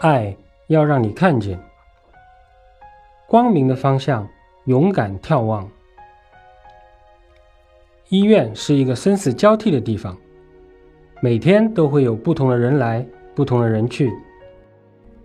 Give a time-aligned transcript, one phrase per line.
[0.00, 1.58] 爱要让你看见
[3.26, 4.28] 光明的方向，
[4.66, 5.68] 勇敢眺望。
[8.08, 10.16] 医院是一个生死交替的地方，
[11.20, 13.04] 每天都会有不同的人来，
[13.34, 14.12] 不同的人去。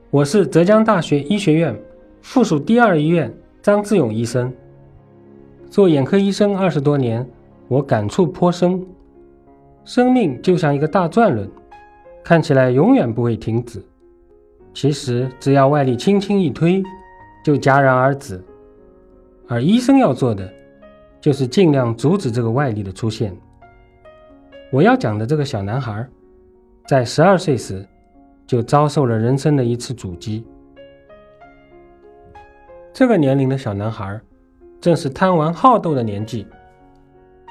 [0.09, 1.77] 我是浙江大学医学院
[2.21, 3.31] 附属第二医院
[3.61, 4.51] 张志勇医生，
[5.69, 7.29] 做眼科医生二十多年，
[7.67, 8.83] 我感触颇深。
[9.83, 11.49] 生命就像一个大转轮，
[12.23, 13.83] 看起来永远不会停止。
[14.73, 16.81] 其实只要外力轻轻一推，
[17.43, 18.41] 就戛然而止。
[19.47, 20.49] 而医生要做的，
[21.19, 23.35] 就是尽量阻止这个外力的出现。
[24.71, 26.07] 我要讲的这个小男孩，
[26.87, 27.85] 在十二岁时
[28.47, 30.45] 就遭受了人生的一次阻击。
[32.93, 34.19] 这个年龄的小男孩，
[34.79, 36.47] 正是贪玩好斗的年纪，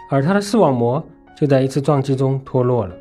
[0.08, 1.04] 而他的视网膜
[1.36, 2.96] 就在一次撞击中脱落了。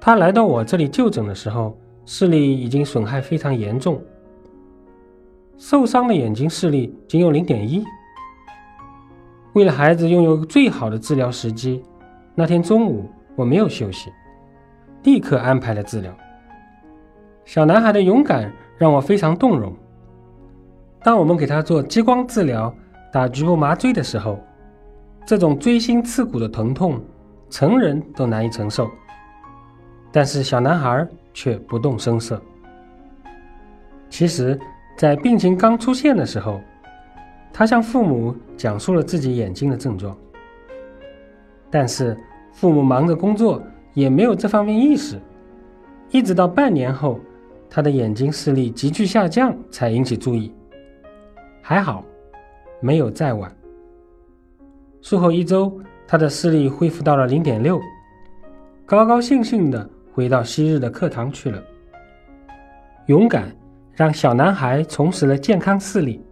[0.00, 1.78] 他来到我这里就诊的时候。
[2.06, 4.00] 视力已经损害非常严重，
[5.56, 7.84] 受伤的眼睛视力仅有零点一。
[9.54, 11.82] 为了孩子拥有最好的治疗时机，
[12.34, 14.12] 那天中午我没有休息，
[15.04, 16.12] 立刻安排了治疗。
[17.44, 19.72] 小男孩的勇敢让我非常动容。
[21.02, 22.74] 当我们给他做激光治疗、
[23.12, 24.38] 打局部麻醉的时候，
[25.24, 27.00] 这种锥心刺骨的疼痛，
[27.48, 28.90] 成人都难以承受，
[30.12, 31.08] 但是小男孩。
[31.34, 32.40] 却不动声色。
[34.08, 34.58] 其实，
[34.96, 36.60] 在病情刚出现的时候，
[37.52, 40.16] 他向父母讲述了自己眼睛的症状。
[41.68, 42.16] 但是，
[42.52, 43.60] 父母忙着工作，
[43.92, 45.20] 也没有这方面意识。
[46.10, 47.18] 一直到半年后，
[47.68, 50.54] 他的眼睛视力急剧下降，才引起注意。
[51.60, 52.04] 还好，
[52.80, 53.52] 没有再晚。
[55.02, 57.80] 术后一周，他的视力恢复到了零点六，
[58.86, 59.90] 高高兴兴的。
[60.14, 61.60] 回到昔日的课堂去了。
[63.06, 63.52] 勇敢
[63.92, 66.24] 让小男孩重拾了健康视力，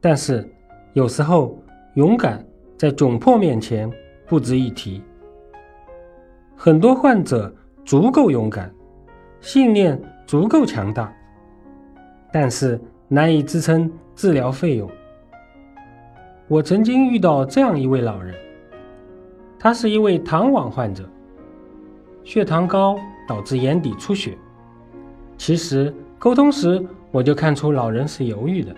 [0.00, 0.50] 但是
[0.94, 1.62] 有时候
[1.96, 2.42] 勇敢
[2.78, 3.90] 在窘迫面前
[4.26, 5.02] 不值一提。
[6.56, 7.54] 很多患者
[7.84, 8.72] 足够勇敢，
[9.40, 11.12] 信念足够强大，
[12.32, 14.90] 但是难以支撑治疗费用。
[16.48, 18.34] 我曾经遇到这样一位老人，
[19.58, 21.06] 他是一位糖网患者。
[22.24, 24.36] 血糖高导致眼底出血。
[25.36, 28.74] 其实沟通时我就看出老人是犹豫的，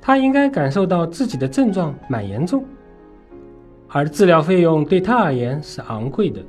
[0.00, 2.64] 他应该感受到自己的症状蛮严重，
[3.88, 6.40] 而治疗费用对他而言是昂贵的。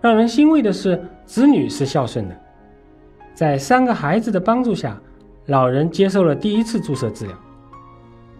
[0.00, 2.36] 让人欣慰的是，子女是孝顺的，
[3.34, 5.00] 在三个孩子的帮助下，
[5.46, 7.36] 老人接受了第一次注射治疗，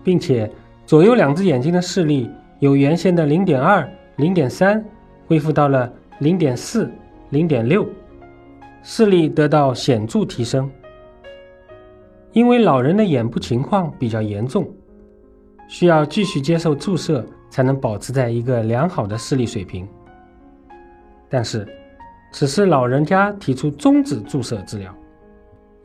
[0.03, 0.51] 并且
[0.85, 4.85] 左右两只眼睛的视力由原先的零点二、零点三
[5.29, 5.93] 恢复到了。
[6.21, 6.91] 零点四、
[7.31, 7.87] 零点六，
[8.83, 10.71] 视力得到显著提升。
[12.33, 14.67] 因为老人的眼部情况比较严重，
[15.69, 19.87] 需要继续接受注射才能保持在一个良好的视力水平。
[21.29, 21.67] 但是，
[22.33, 24.95] 此时老人家提出终止注射治疗，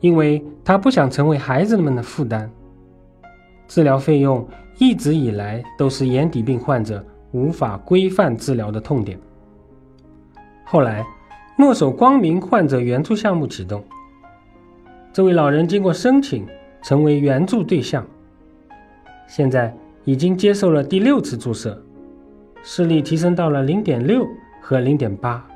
[0.00, 2.50] 因为他不想成为孩子们的负担。
[3.66, 4.46] 治疗费用
[4.78, 9.18] 一直以来都是眼底病患者无法规范治疗的痛点。
[10.72, 11.06] 后来，
[11.58, 13.84] 诺手光明患者援助项目启动。
[15.12, 16.46] 这位老人经过申请，
[16.80, 18.02] 成为援助对象。
[19.26, 21.78] 现在已经接受了第六次注射，
[22.62, 24.26] 视力提升到了零点六
[24.62, 25.46] 和零点八。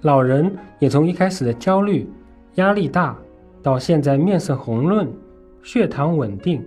[0.00, 2.10] 老人也从一开始的焦虑、
[2.56, 3.16] 压力大，
[3.62, 5.08] 到现在面色红润、
[5.62, 6.60] 血糖稳定。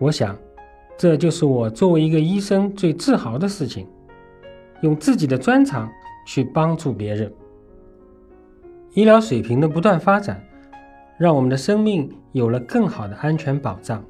[0.00, 0.36] 我想，
[0.98, 3.86] 这就是我作为一个医生最自豪的事情，
[4.80, 5.88] 用自己的专长。
[6.24, 7.32] 去帮助别人，
[8.92, 10.42] 医疗水平的不断发展，
[11.18, 14.02] 让我们的生命有了更好的安全保障。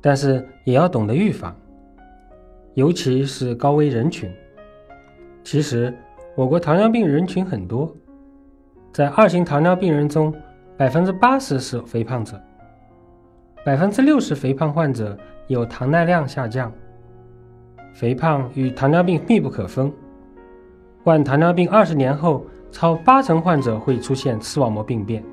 [0.00, 1.54] 但是也要懂得预防，
[2.74, 4.32] 尤其是高危人群。
[5.42, 5.92] 其实，
[6.36, 7.94] 我国糖尿病人群很多，
[8.92, 10.32] 在二型糖尿病人中，
[10.76, 12.40] 百分之八十是肥胖者，
[13.64, 15.18] 百分之六十肥胖患者
[15.48, 16.72] 有糖耐量下降。
[17.92, 19.92] 肥胖与糖尿病密不可分。
[21.08, 25.24] 患糖尿病二十年后，超八成患者会出现视网膜病变。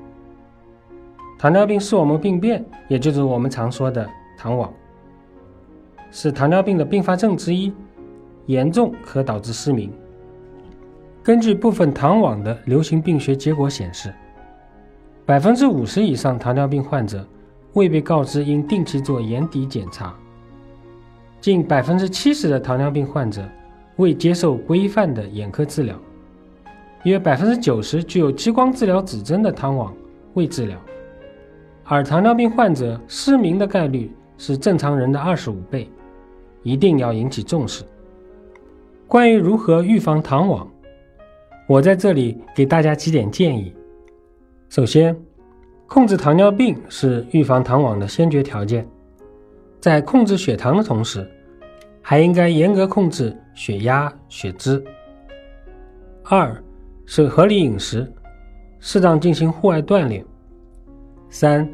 [1.38, 4.08] 糖尿病视网膜病变，也就是我们常说的
[4.38, 4.72] 糖网，
[6.10, 7.70] 是糖尿病的并发症之一，
[8.46, 9.92] 严重可导致失明。
[11.22, 14.10] 根据部分糖网的流行病学结果显示，
[15.26, 17.22] 百分之五十以上糖尿病患者
[17.74, 20.14] 未被告知应定期做眼底检查，
[21.38, 23.46] 近百分之七十的糖尿病患者。
[23.96, 25.98] 未接受规范的眼科治疗，
[27.04, 29.94] 约百分之九十具有激光治疗指征的糖网
[30.34, 30.78] 未治疗，
[31.84, 35.90] 而糖尿病患者失明的概率是正常人的二十五倍，
[36.62, 37.84] 一定要引起重视。
[39.08, 40.68] 关于如何预防糖网，
[41.66, 43.72] 我在这里给大家几点建议。
[44.68, 45.16] 首先，
[45.86, 48.86] 控制糖尿病是预防糖网的先决条件，
[49.80, 51.26] 在控制血糖的同时，
[52.02, 54.80] 还应该严格控制血压、血脂。
[56.22, 56.56] 二
[57.06, 58.06] 是合理饮食，
[58.78, 60.24] 适当进行户外锻炼。
[61.30, 61.68] 三，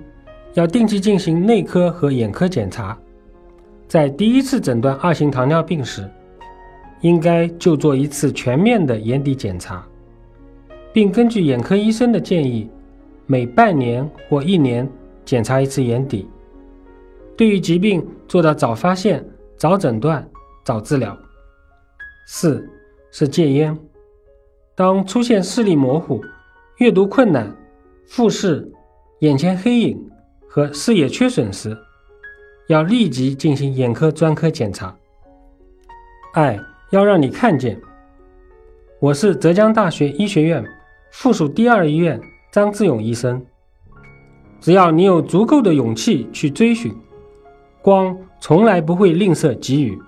[0.55, 2.97] 要定期进行内科和眼科检查，
[3.89, 6.09] 在第一次诊断二型糖尿病时，
[7.01, 9.85] 应该就做一次全面的眼底检查，
[10.93, 12.71] 并根据眼科医生的建议，
[13.27, 14.89] 每半年或一年
[15.25, 16.29] 检查一次眼底。
[17.37, 19.25] 对于疾病做到早发现、
[19.57, 20.27] 早诊断、
[20.65, 21.17] 早治疗。
[22.27, 22.69] 四
[23.11, 23.77] 是戒烟。
[24.75, 26.21] 当出现视力模糊、
[26.79, 27.55] 阅读困难、
[28.07, 28.71] 复视、
[29.21, 30.11] 眼前黑影
[30.49, 31.77] 和视野缺损时，
[32.69, 34.97] 要立即进行眼科专科检查。
[36.35, 36.59] 爱
[36.91, 37.79] 要让你看见。
[38.99, 40.65] 我是浙江大学医学院
[41.11, 42.21] 附属第二医院
[42.51, 43.45] 张志勇医生。
[44.61, 46.95] 只要你有足够的勇气去追寻，
[47.83, 50.01] 光从来不会吝啬给予。